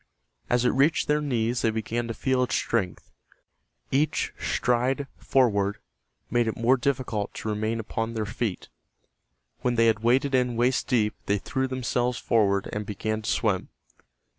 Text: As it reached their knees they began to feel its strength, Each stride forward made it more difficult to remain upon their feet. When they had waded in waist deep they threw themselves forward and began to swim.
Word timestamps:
As 0.49 0.65
it 0.65 0.69
reached 0.71 1.07
their 1.07 1.21
knees 1.21 1.61
they 1.61 1.69
began 1.69 2.07
to 2.07 2.15
feel 2.15 2.41
its 2.41 2.55
strength, 2.55 3.11
Each 3.91 4.33
stride 4.39 5.05
forward 5.19 5.77
made 6.31 6.47
it 6.47 6.57
more 6.57 6.75
difficult 6.75 7.35
to 7.35 7.49
remain 7.49 7.79
upon 7.79 8.13
their 8.15 8.25
feet. 8.25 8.69
When 9.59 9.75
they 9.75 9.85
had 9.85 9.99
waded 9.99 10.33
in 10.33 10.55
waist 10.55 10.87
deep 10.87 11.13
they 11.27 11.37
threw 11.37 11.67
themselves 11.67 12.17
forward 12.17 12.67
and 12.73 12.83
began 12.83 13.21
to 13.21 13.29
swim. 13.29 13.69